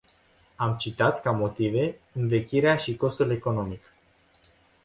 Am 0.55 0.75
citat 0.75 1.21
ca 1.21 1.31
motive 1.31 1.97
învechirea 2.13 2.75
și 2.75 2.95
costul 2.97 3.31
economic. 3.31 3.93